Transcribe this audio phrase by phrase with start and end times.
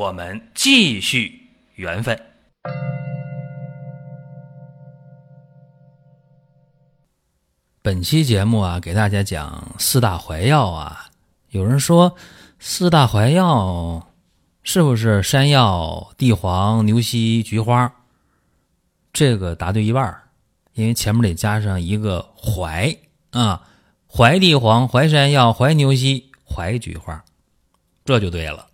[0.00, 1.30] 我们继续
[1.74, 2.18] 缘分。
[7.82, 11.10] 本期节目啊，给大家讲四大怀药啊。
[11.50, 12.16] 有人说
[12.58, 14.10] 四大怀药
[14.62, 17.92] 是不是山药、地黄、牛膝、菊花？
[19.12, 20.22] 这个答对一半儿，
[20.72, 22.96] 因为前面得加上一个怀
[23.32, 23.68] 啊，
[24.10, 27.22] 怀地黄、怀山药、怀牛膝、怀菊花，
[28.06, 28.69] 这就对了。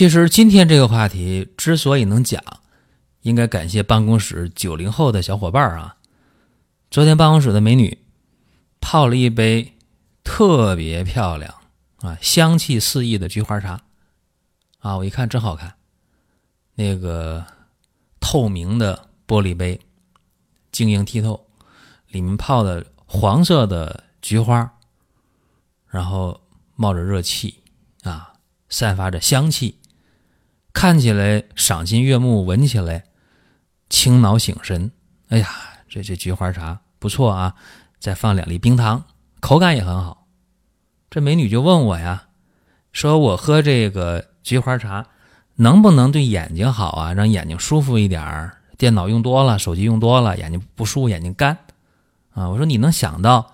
[0.00, 2.42] 其实今天这个话题之所以能讲，
[3.20, 5.98] 应该感谢办公室九零后的小伙伴啊。
[6.90, 7.98] 昨天办公室的美女
[8.80, 9.76] 泡了一杯
[10.24, 11.54] 特别漂亮
[11.98, 13.82] 啊、香气四溢的菊花茶
[14.78, 15.74] 啊，我一看真好看，
[16.76, 17.44] 那个
[18.20, 19.78] 透明的玻璃杯，
[20.72, 21.46] 晶莹剔透，
[22.08, 24.78] 里面泡的黄色的菊花，
[25.88, 26.40] 然后
[26.74, 27.62] 冒着热气
[28.02, 28.32] 啊，
[28.70, 29.76] 散发着香气，
[30.72, 33.04] 看起来赏心悦目，闻起来
[33.88, 34.92] 清脑醒神。
[35.28, 35.48] 哎呀，
[35.88, 37.54] 这这菊花茶不错啊！
[37.98, 39.04] 再放两粒冰糖，
[39.40, 40.26] 口感也很好。
[41.10, 42.28] 这美女就问我呀，
[42.92, 45.06] 说我喝这个菊花茶
[45.56, 47.12] 能不能对眼睛好啊？
[47.12, 48.56] 让眼睛舒服一点儿。
[48.78, 51.58] 电脑用多了，手机用多了，眼睛不舒服，眼睛干
[52.30, 52.48] 啊。
[52.48, 53.52] 我说你能想到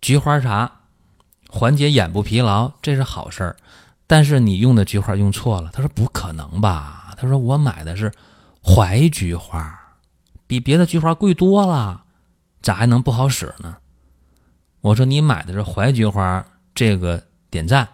[0.00, 0.82] 菊花茶
[1.48, 3.56] 缓解眼部疲劳，这是好事儿。
[4.06, 5.70] 但是你用的菊花用错了。
[5.72, 7.14] 他说不可能吧？
[7.16, 8.12] 他说我买的是
[8.62, 9.96] 怀菊花，
[10.46, 12.04] 比别的菊花贵多了，
[12.60, 13.78] 咋还能不好使呢？
[14.80, 17.88] 我说你买的是怀菊花，这个点赞，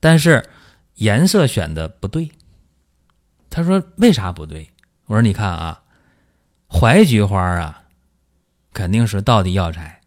[0.00, 0.48] 但是
[0.94, 2.30] 颜色选的不对。
[3.50, 4.70] 他说为啥不对？
[5.06, 5.82] 我说你看啊，
[6.70, 7.82] 怀菊花啊，
[8.72, 10.00] 肯定是道地药材，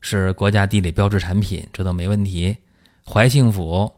[0.00, 2.56] 是国家地理标志产品，这都没问题。
[3.04, 3.92] 怀庆府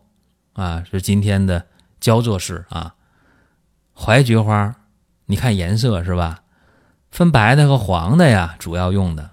[0.53, 1.67] 啊，是今天的
[2.01, 2.95] 焦作市啊。
[3.95, 4.75] 怀菊花，
[5.27, 6.43] 你看颜色是吧？
[7.11, 9.31] 分白的和黄的呀，主要用的。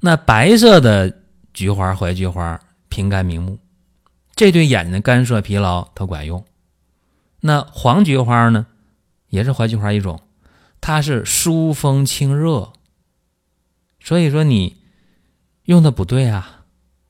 [0.00, 1.20] 那白色的
[1.52, 3.58] 菊花，怀菊花平肝明目，
[4.34, 6.44] 这对眼睛干涩疲劳它管用。
[7.40, 8.66] 那黄菊花呢，
[9.28, 10.20] 也是怀菊花一种，
[10.80, 12.72] 它是疏风清热。
[14.00, 14.76] 所以说你
[15.64, 16.64] 用的不对啊。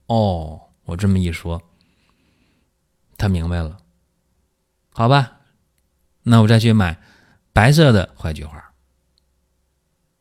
[0.06, 1.62] 哦，我这么一说，
[3.16, 3.78] 他明白了，
[4.92, 5.32] 好吧？
[6.22, 6.98] 那我再去买
[7.52, 8.62] 白色的怀菊花。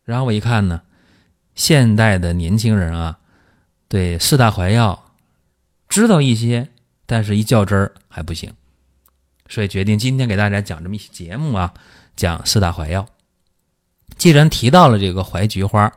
[0.04, 0.82] 然后我一看呢，
[1.56, 3.20] 现代的年轻人啊，
[3.88, 5.14] 对四大怀药
[5.88, 6.70] 知道一些，
[7.06, 8.54] 但是一较真儿还不行，
[9.48, 11.74] 所以决定今天给大家讲这么一期节目啊，
[12.16, 13.08] 讲四大怀药。
[14.18, 15.92] 既然提到了这个怀菊花，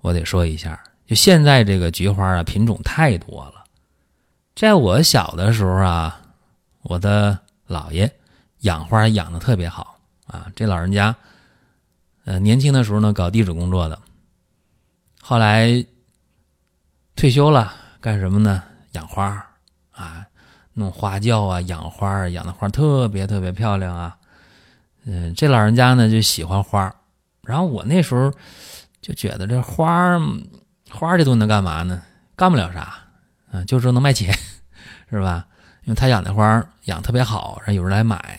[0.00, 3.64] 我得说一下，就现在这个菊花啊，品种太多了。
[4.54, 6.20] 在我小的时候啊，
[6.82, 8.10] 我的姥爷
[8.60, 11.14] 养花养的特别好啊，这老人家。
[12.24, 13.98] 呃，年轻的时候呢，搞地质工作的，
[15.22, 15.82] 后来
[17.16, 17.72] 退休了，
[18.02, 18.62] 干什么呢？
[18.92, 19.42] 养花
[19.92, 20.26] 啊，
[20.74, 24.14] 弄花轿啊，养花，养的花特别特别漂亮啊。
[25.06, 26.94] 嗯，这老人家呢就喜欢花，
[27.42, 28.30] 然后我那时候
[29.00, 30.20] 就觉得这花
[30.90, 32.02] 花这东西能干嘛呢？
[32.36, 32.94] 干不了啥，
[33.50, 34.36] 啊，就说能卖钱，
[35.08, 35.46] 是吧？
[35.88, 38.38] 因为他养的花养特别好，然后有人来买，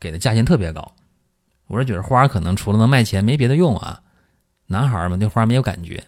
[0.00, 0.96] 给的价钱特别高。
[1.68, 4.00] 我是觉得花可能除了能卖钱没别的用啊，
[4.66, 6.02] 男孩嘛对花没有感觉。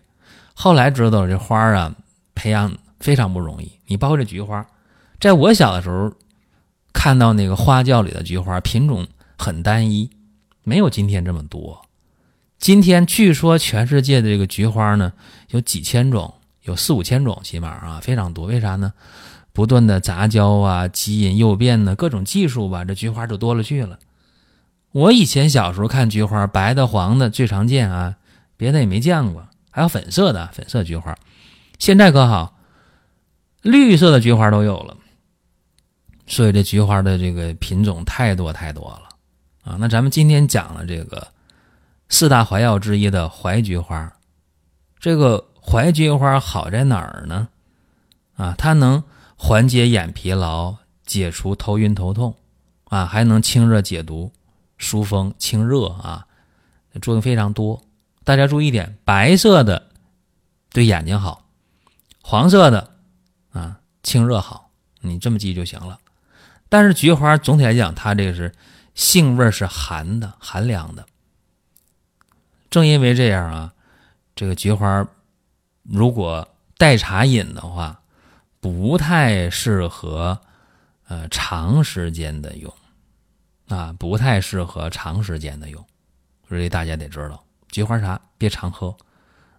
[0.53, 1.95] 后来知道这花啊
[2.35, 4.67] 培养非常不容易，你包括这菊花，
[5.21, 6.13] 在我小的时候
[6.93, 9.07] 看到那个花轿里的菊花品种
[9.39, 10.11] 很单一，
[10.65, 11.83] 没有今天这么多。
[12.59, 15.13] 今天据说全世界的这个菊花呢
[15.51, 16.35] 有几千种，
[16.71, 18.47] 有四五千种起码啊非常多。
[18.47, 18.93] 为啥呢？
[19.53, 23.99] 不断的杂交啊，基因诱变呢，各种技术吧，这菊花就多了去了。
[24.93, 28.17] 我以前小时候看菊花，白的、黄的最常见啊，
[28.57, 29.45] 别的也没见过。
[29.73, 31.17] 还有粉色的粉色菊花，
[31.79, 32.57] 现在可好，
[33.63, 34.97] 绿色的菊花都有了。
[36.27, 39.09] 所以这菊花的这个品种太多太多了
[39.65, 39.77] 啊。
[39.81, 41.27] 那咱们今天讲了这个
[42.09, 44.13] 四大怀药之一的怀菊花，
[45.01, 47.49] 这个怀菊花好在哪儿呢？
[48.37, 49.03] 啊，它能
[49.37, 52.35] 缓解眼疲劳，解除头晕头痛，
[52.85, 54.33] 啊，还能清热解毒。
[54.79, 56.27] 疏风清热啊，
[57.03, 57.83] 作用非常多。
[58.25, 59.89] 大家注意点，白色的
[60.71, 61.45] 对眼睛好，
[62.23, 62.91] 黄色的
[63.53, 64.71] 啊清热好，
[65.01, 65.99] 你这么记就行了。
[66.71, 68.55] 但是菊花总体来讲，它这个是
[68.95, 71.05] 性味是寒的、寒凉的。
[72.71, 73.75] 正因为这样啊，
[74.35, 75.07] 这个菊花
[75.91, 76.47] 如果
[76.79, 78.01] 代茶饮的话，
[78.61, 80.41] 不太适合
[81.09, 82.73] 呃长时间的用
[83.69, 85.85] 啊，不太适合长时间的用，
[86.49, 88.97] 所以大家得知道，菊花茶别常喝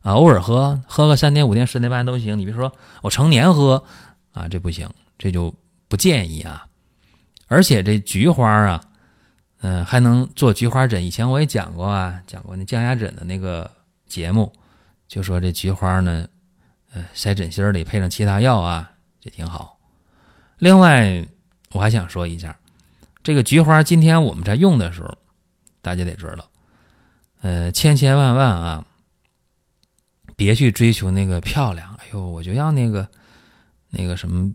[0.02, 2.38] 啊，偶尔喝，喝个三天、五天、十天半都行。
[2.40, 3.84] 你别说我成年喝
[4.32, 5.54] 啊，这不行，这就
[5.88, 6.66] 不建议啊。
[7.48, 8.84] 而且这菊花啊，
[9.60, 11.06] 嗯，还能做菊花枕。
[11.06, 13.70] 以前我也讲过啊，讲过那降压枕的那个
[14.08, 14.52] 节目，
[15.12, 16.26] 就说这菊花呢，
[16.94, 19.78] 呃，塞枕芯里配上其他药啊，这挺好。
[20.58, 21.28] 另外，
[21.74, 22.58] 我还想说一下，
[23.22, 25.14] 这个菊花今天我们在用的时候，
[25.82, 26.50] 大家得知道，
[27.42, 28.86] 呃，千千万万啊，
[30.38, 31.94] 别去追求那个漂亮。
[31.96, 33.06] 哎呦，我就要那个
[33.90, 34.50] 那个什么。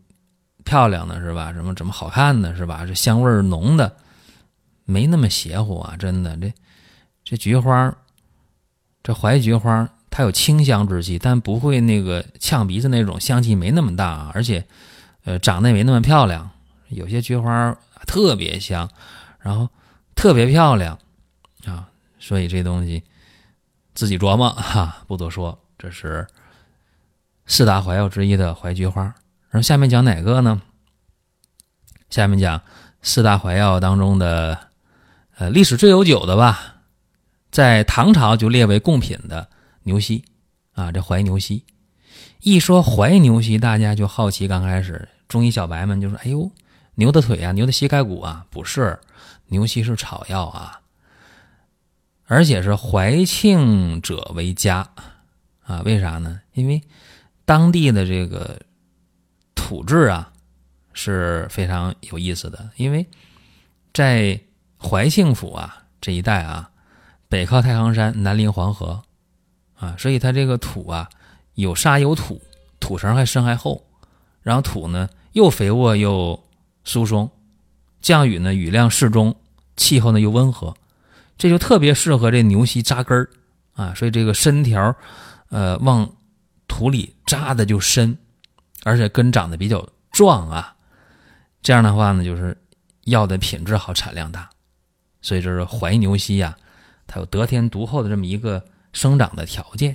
[0.65, 1.53] 漂亮的是吧？
[1.53, 2.85] 什么怎么好看的是吧？
[2.85, 3.97] 这香味浓的，
[4.85, 5.97] 没那么邪乎啊！
[5.97, 6.53] 真的，这
[7.23, 7.97] 这菊花，
[9.01, 14.65] 这槐菊花，它有清香之气，但不会那个呛鼻子那种香气没那么大，而且，
[15.27, 16.49] 呃，长得也没那么漂亮。
[16.89, 17.77] 有些菊花
[18.07, 18.89] 特别香，
[19.39, 19.69] 然后
[20.15, 20.99] 特别漂亮
[21.67, 23.03] 啊，所以这东西
[23.93, 25.59] 自己琢磨哈，不多说。
[25.77, 26.27] 这是
[27.45, 29.03] 四大怀药之一的怀菊花。
[29.51, 30.63] 然后下面讲哪个呢？
[32.09, 32.63] 下面讲
[33.03, 34.59] 四大怀药当中的，
[35.37, 36.77] 呃，历史最悠久的吧，
[37.51, 39.51] 在唐朝就列为贡品的
[39.87, 40.23] 牛膝
[40.75, 41.65] 啊，这怀牛膝。
[42.41, 46.51] 一说怀牛膝，大家就好奇，刚开始中医小白们就说：“哎呦，
[46.97, 48.99] 牛的腿啊，牛的膝盖骨啊，不是，
[49.47, 50.81] 牛膝是草药啊，
[52.27, 54.91] 而且是怀庆者为佳
[55.63, 56.41] 啊，为啥呢？
[56.53, 56.83] 因为
[57.45, 58.61] 当地的这个。”
[59.69, 60.33] 土质啊
[60.93, 63.05] 是非常有意思的，因为
[63.93, 64.39] 在
[64.79, 66.71] 怀庆府啊这一带啊，
[67.29, 69.03] 北靠太行山，南临黄河
[69.77, 71.09] 啊，所以它这个土啊
[71.55, 72.41] 有沙有土，
[72.81, 73.85] 土层还深还厚，
[74.43, 76.43] 然后土呢又肥沃又
[76.85, 77.31] 疏松，
[78.01, 79.37] 降雨呢雨量适中，
[79.77, 80.75] 气候呢又温和，
[81.39, 83.29] 这就特别适合这牛膝扎根儿
[83.75, 84.95] 啊，所以这个身条
[85.51, 86.11] 呃往
[86.67, 88.17] 土里扎的就深。
[88.85, 90.77] 而且根长得比较壮啊，
[91.61, 92.57] 这样的话呢，就是
[93.07, 94.49] 药的品质好，产量大，
[95.21, 96.57] 所以就是怀牛膝呀，
[97.05, 98.65] 它有得天独厚的这么一个
[98.97, 99.95] 生长的条件。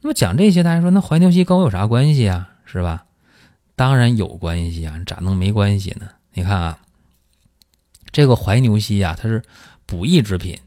[0.00, 2.48] 那么讲这些，大家说那怀牛膝跟我有啥关系啊？
[2.64, 3.04] 是吧？
[3.76, 6.08] 当然有关系啊，咋能没关系呢？
[6.32, 6.78] 你看啊，
[8.10, 9.42] 这个怀牛膝呀，它是
[9.84, 10.58] 补益之品，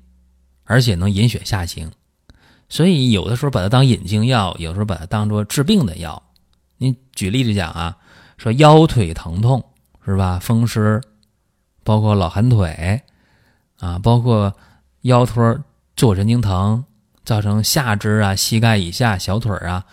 [0.63, 1.91] 而且能引血下行，
[2.69, 6.21] 所以有的时候把它当引经药，有时候把它当做治病的药。
[6.77, 7.97] 你举例子讲啊，
[8.37, 9.63] 说腰腿疼痛
[10.05, 10.37] 是吧？
[10.39, 11.01] 风湿，
[11.83, 13.01] 包括老寒腿
[13.79, 14.55] 啊，包括
[15.01, 15.63] 腰托
[15.95, 16.85] 坐神经疼，
[17.29, 19.85] 造成下肢啊、膝盖以下小腿啊，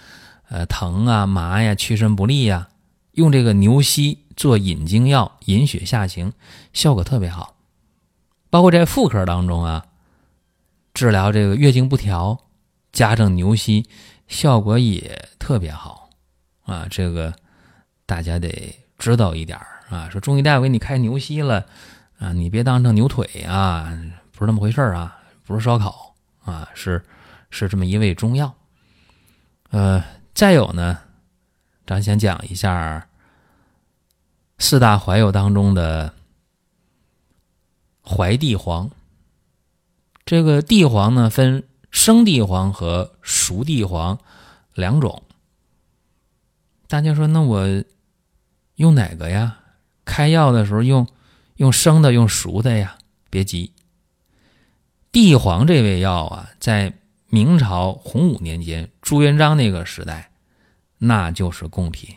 [0.49, 2.69] 呃疼啊、麻呀、屈伸不利呀，
[3.13, 6.33] 用这个牛膝做引经药，引血下行，
[6.73, 7.55] 效果特别好。
[8.49, 9.85] 包括在妇科当中啊，
[10.95, 12.39] 治疗这个月经不调，
[12.91, 13.87] 加上牛膝，
[14.27, 16.09] 效果也特别好。
[16.65, 17.35] 啊，这个
[18.07, 20.09] 大家得知道一点啊。
[20.09, 21.67] 说中医大夫给你开牛膝了，
[22.19, 23.95] 啊，你别当成牛腿啊，
[24.33, 26.06] 不是那么回事啊，不是烧烤
[26.47, 27.05] 啊，是
[27.51, 28.55] 是这么一味中药。
[29.71, 30.99] 呃，再有呢，
[31.87, 33.07] 咱先讲一下
[34.59, 36.15] 四大怀药当中的
[38.03, 38.91] 怀地黄。
[40.25, 44.19] 这个地黄呢，分生地黄和熟地黄
[44.75, 45.23] 两种。
[46.89, 47.85] 大家说，那我
[48.77, 49.59] 用哪个呀？
[50.05, 51.07] 开药的时候用
[51.57, 52.97] 用生的，用熟的呀？
[53.29, 53.73] 别急，
[55.17, 56.93] 地黄这味药啊，在
[57.31, 60.31] 明朝洪武年间朱元璋那个时代，
[60.99, 62.15] 那就是贡品。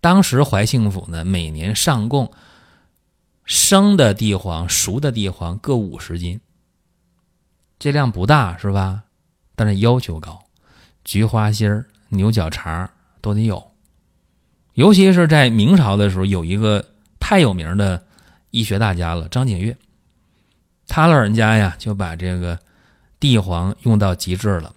[0.00, 2.32] 当时怀庆府呢，每年上贡
[3.44, 6.40] 生的地黄、熟的地黄各五十斤，
[7.78, 9.02] 这量不大是吧？
[9.54, 10.42] 但是要求高，
[11.04, 13.72] 菊花心儿、牛角茬都得有。
[14.72, 16.82] 尤其是在明朝的时候，有一个
[17.20, 18.06] 太有名的
[18.52, 19.76] 医学大家了，张景岳。
[20.88, 22.58] 他老人家呀，就把这个
[23.18, 24.74] 地黄用到极致了。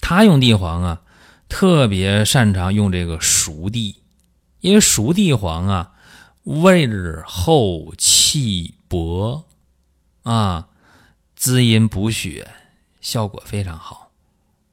[0.00, 1.02] 他用地黄啊，
[1.48, 4.02] 特别擅长用这个熟地，
[4.60, 5.92] 因为熟地黄啊，
[6.44, 9.44] 味儿厚气薄，
[10.22, 10.68] 啊，
[11.34, 12.48] 滋阴补血，
[13.00, 14.10] 效果非常好。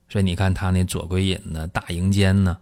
[0.10, 2.58] 所以你看他那左归隐呢，大营坚呢，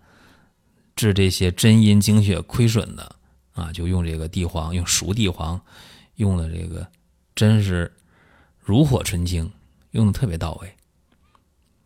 [0.95, 3.15] 治这些真阴精血亏损的
[3.53, 5.59] 啊，就用这个地黄，用熟地黄，
[6.15, 6.87] 用了这个
[7.41, 7.91] 真是
[8.59, 9.51] 如火纯青，
[9.89, 10.75] 用的特别到位。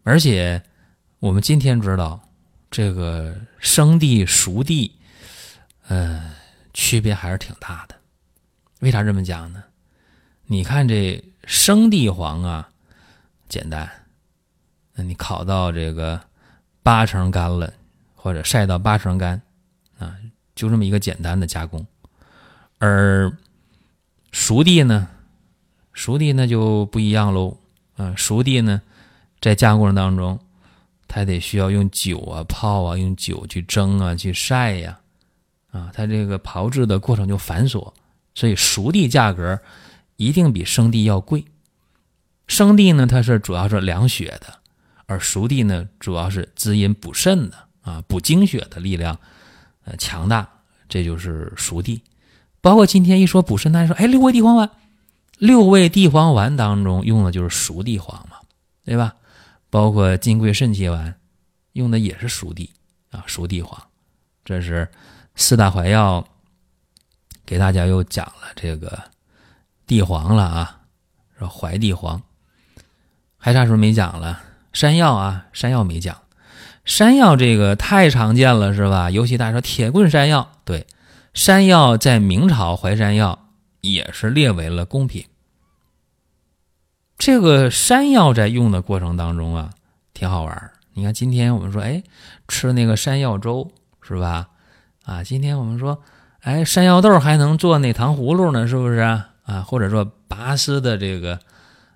[0.04, 0.62] 而且
[1.20, 2.28] 我们今天知道，
[2.70, 4.92] 这个生地熟地，
[5.88, 6.36] 呃，
[6.74, 7.96] 区别还是挺大的。
[8.82, 9.64] 为啥这么讲呢？
[10.48, 12.70] 你看这生地黄啊，
[13.48, 13.90] 简单。
[14.96, 16.20] 那你烤到这个
[16.84, 17.74] 八成干了，
[18.14, 19.42] 或者晒到八成干，
[20.00, 20.18] 啊，
[20.54, 21.88] 就这么一个简单的加工。
[22.78, 23.32] 而
[24.34, 25.08] 熟地呢，
[25.96, 27.58] 熟地那就不一样喽。
[27.96, 28.80] 啊，熟地呢，
[29.42, 30.38] 在加工过程当中，
[31.08, 35.00] 它得需要用酒啊泡啊，用酒去蒸啊，去晒呀，
[35.72, 37.92] 啊，它这个炮制的过程就繁琐，
[38.36, 39.60] 所以熟地价格
[40.18, 41.46] 一定比生地要贵。
[42.48, 44.60] 生地呢，它是主要是凉血的。
[45.08, 49.18] 而熟地呢，主要是滋阴补肾的啊，补精血的力量，
[49.84, 50.50] 呃，强大，
[50.90, 52.02] 这就是熟地。
[52.60, 54.70] 包括今天一说补肾，大家说，哎，六味地黄丸，
[55.38, 58.38] 六味地黄丸当中用的就是熟地黄嘛，
[58.84, 59.14] 对吧？
[59.70, 61.16] 包括金匮肾气丸，
[61.74, 62.72] 用的也是熟地
[63.12, 63.82] 啊，熟地黄。
[64.46, 64.88] 这是
[65.36, 66.26] 四大怀药，
[67.46, 69.04] 给大家又讲了这个
[69.86, 70.80] 地黄了啊，
[71.38, 72.22] 说怀地黄，
[73.38, 74.42] 还啥时候没讲了？
[74.72, 76.22] 山药啊，山药没讲，
[76.86, 79.10] 山药这个太常见了，是吧？
[79.10, 80.86] 尤其大家说铁棍山药，对，
[81.34, 83.45] 山药在明朝淮山药
[83.94, 85.26] 也是列为了贡品。
[87.18, 89.72] 这个山药在用的过程当中啊，
[90.14, 92.04] 挺好玩你看今天我们说，哎，
[92.48, 94.48] 吃那个山药粥是吧？
[95.04, 96.02] 啊，今天我们说，
[96.42, 99.30] 哎，山药豆还能做那糖葫芦呢，是不是啊？
[99.44, 101.40] 啊，或者说拔丝的这个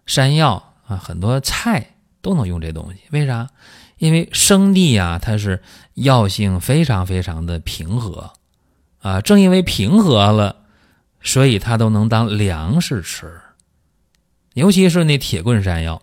[0.06, 1.96] 山药啊，很多菜。
[2.22, 3.48] 都能用这东西，为啥？
[3.98, 8.32] 因为生地啊，它是药性非常非常的平和，
[9.00, 10.58] 啊，正因为平和了，
[11.22, 13.42] 所以它都能当粮食吃。
[14.54, 16.02] 尤其是那铁棍山药，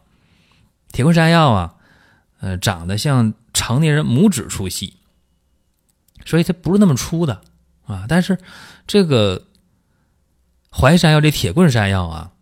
[0.92, 1.75] 铁棍山药啊，
[2.40, 4.96] 呃，长得像成年人拇指粗细，
[6.25, 7.42] 所以它不是那么粗的
[7.87, 8.06] 啊。
[8.08, 8.38] 但是
[8.87, 9.46] 这个
[10.70, 12.32] 淮山药这铁棍山药啊，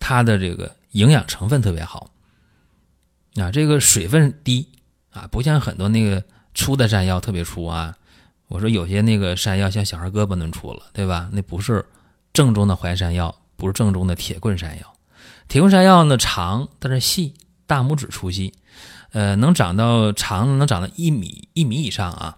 [0.00, 2.10] 它的这个营养成分特别好。
[3.34, 4.66] 啊，这个水分低
[5.10, 6.24] 啊，不像很多那个
[6.54, 7.97] 粗的山药特别粗啊。
[8.48, 11.28] 我说有些那个山药像小孩胳膊那么粗了，对吧？
[11.32, 11.84] 那不是
[12.32, 14.94] 正宗的淮山药，不是正宗的铁棍山药。
[15.48, 17.34] 铁棍山药呢长，但是细，
[17.66, 18.52] 大拇指粗细，
[19.12, 22.36] 呃，能长到长能长到一米一米以上啊。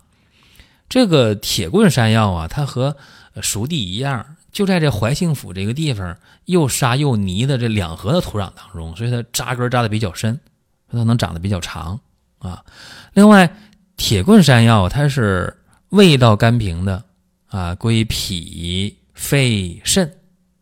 [0.89, 2.97] 这个铁棍山药啊，它和
[3.41, 10.39] 熟地一样，就在这怀庆府这个地方又沙又泥的这两河的土壤当中，所以它扎根扎的比较深。
[10.91, 12.01] 它能长得比较长
[12.41, 12.65] 啊。
[13.13, 13.57] 另外，
[13.97, 15.57] 铁棍山药它是
[15.91, 17.05] 味道甘平的
[17.49, 20.13] 啊，归脾、肺、肾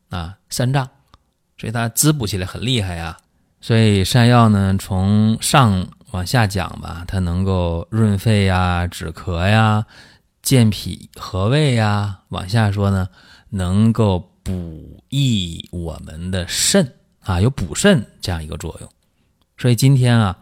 [0.08, 0.88] 啊三脏，
[1.58, 3.16] 所以它滋补起来很厉害呀。
[3.60, 9.84] 所以山药呢，从上往下讲吧，它能够润肺呀、止咳呀、
[10.42, 13.08] 健脾和胃呀；往下说呢，
[13.50, 18.88] 能够补益我们的肾啊，有补肾这样一个作用。
[19.58, 20.38] 所以今天啊，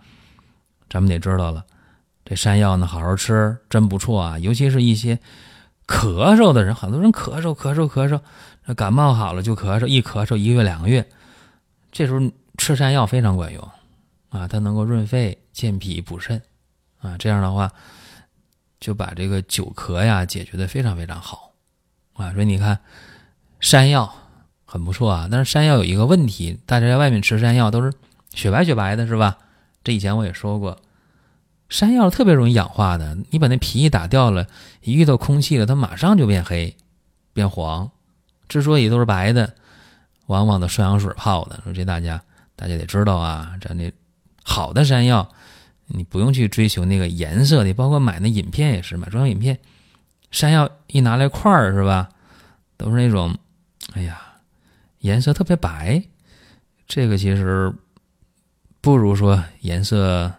[0.89, 1.65] 咱们得知道了，
[2.27, 4.39] 这山药呢，好好吃真不错啊。
[4.39, 5.19] 尤其是一些
[5.87, 11.09] 咳嗽的人，很多人咳嗽咳嗽咳嗽，感冒好了就咳嗽，一咳嗽一个月两个月，
[11.93, 12.21] 这时候
[12.59, 13.71] 吃山药非常管用
[14.29, 16.43] 啊，它能够润肺、健脾、补肾
[17.01, 17.17] 啊。
[17.17, 17.73] 这样的话，
[18.81, 21.53] 就把这个久咳呀解决的非常非常好
[22.15, 22.33] 啊。
[22.33, 22.81] 所以你看，
[23.61, 24.13] 山药
[24.65, 27.93] 很不错啊，但是山药有一个问题，大家在外面吃山药都是。
[28.35, 29.39] 雪白雪白的是吧？
[29.83, 30.79] 这以前我也说过，
[31.69, 33.17] 山药特别容易氧化的。
[33.31, 34.47] 你把那皮一打掉了，
[34.83, 36.77] 一遇到空气了，它马上就变黑、
[37.33, 37.91] 变黄。
[38.49, 39.55] 之所以都是白的，
[40.27, 41.61] 往往的双氧水泡的。
[41.65, 42.23] 说这大家
[42.55, 43.93] 大家得知道啊，咱这
[44.43, 45.29] 好的山药，
[45.87, 49.59] 你不用去追求那个颜色的，包括买那饮片也是买中药饮片，
[50.31, 52.09] 山药一拿来块儿是吧，
[52.77, 53.37] 都是那种，
[53.95, 54.21] 哎呀，
[55.01, 56.03] 颜色特别白。
[56.87, 57.75] 这个其实。
[58.83, 60.33] 不如说颜色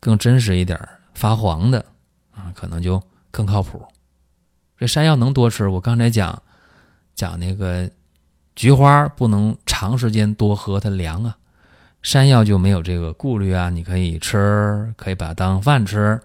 [0.00, 0.76] 更真实一点
[1.14, 1.84] 发黄的
[2.32, 3.86] 啊，可能就更靠谱。
[4.78, 5.68] 这山药能多吃？
[5.68, 6.42] 我刚才讲
[7.14, 7.88] 讲那个
[8.56, 11.36] 菊花不能长时间多喝，它凉啊。
[12.02, 16.18] 山药就没有这个顾虑啊，你可以吃，可以把它当饭吃，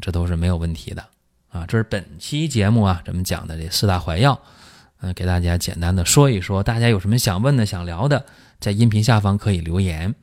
[0.00, 1.04] 这都是没有问题的
[1.48, 1.66] 啊。
[1.66, 4.40] 这是本期节目啊，咱们讲的这四大怀药，
[5.00, 8.24] 嗯，给大家简单的说一说，大家有什么想问的、想聊的，
[8.60, 10.14] 在音频下方可以留言。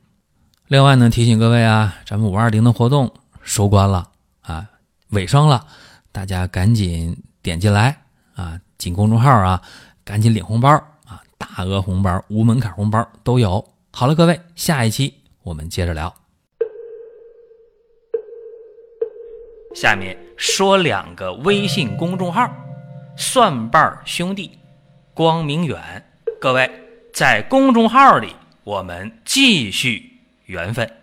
[0.70, 3.12] 另外呢，提醒各位啊，咱们五二零的活动
[3.42, 4.08] 收官了
[4.42, 4.70] 啊，
[5.08, 5.66] 尾声了，
[6.12, 8.00] 大家赶紧点进来
[8.36, 9.60] 啊，进公众号啊，
[10.04, 10.70] 赶紧领红包
[11.06, 13.68] 啊，大额红包、无门槛红包都有。
[13.90, 15.12] 好了，各位，下一期
[15.42, 16.14] 我们接着聊。
[19.74, 22.48] 下面说两个微信公众号：
[23.16, 24.56] 蒜瓣兄弟。
[25.14, 26.08] 光明远，
[26.40, 26.70] 各位
[27.12, 30.09] 在公众号里，我们继续
[30.50, 30.99] 缘分。